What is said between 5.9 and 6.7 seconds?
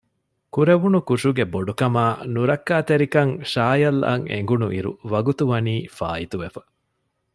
ފާއިތުވެފަ